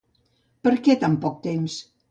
[0.67, 1.79] Per què tan poc temps?